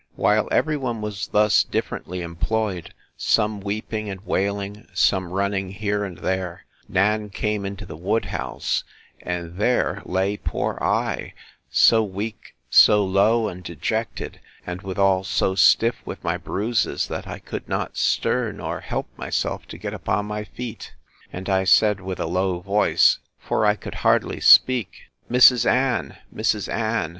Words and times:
While 0.15 0.47
every 0.51 0.77
one 0.77 0.99
was 1.01 1.27
thus 1.27 1.61
differently 1.63 2.21
employed, 2.21 2.95
some 3.17 3.59
weeping 3.61 4.09
and 4.09 4.19
wailing, 4.25 4.87
some 4.95 5.29
running 5.29 5.73
here 5.73 6.03
and 6.03 6.17
there, 6.17 6.65
Nan 6.89 7.29
came 7.29 7.67
into 7.67 7.85
the 7.85 7.95
wood 7.95 8.25
house; 8.33 8.83
and 9.21 9.57
there 9.57 10.01
lay 10.03 10.37
poor 10.37 10.79
I; 10.81 11.35
so 11.69 12.01
weak, 12.01 12.55
so 12.67 13.05
low, 13.05 13.47
and 13.47 13.63
dejected, 13.63 14.39
and 14.65 14.81
withal 14.81 15.23
so 15.23 15.53
stiff 15.53 15.97
with 16.03 16.23
my 16.23 16.35
bruises, 16.35 17.07
that 17.09 17.27
I 17.27 17.37
could 17.37 17.69
not 17.69 17.95
stir, 17.95 18.51
nor 18.53 18.79
help 18.79 19.07
myself 19.19 19.67
to 19.67 19.77
get 19.77 19.93
upon 19.93 20.25
my 20.25 20.45
feet. 20.45 20.95
And 21.31 21.47
I 21.47 21.63
said, 21.63 22.01
with 22.01 22.19
a 22.19 22.25
low 22.25 22.59
voice, 22.61 23.19
(for 23.37 23.67
I 23.67 23.75
could 23.75 23.93
hardly 24.01 24.39
speak,) 24.39 25.11
Mrs. 25.31 25.67
Ann! 25.69 26.17
Mrs. 26.35 26.73
Ann! 26.73 27.09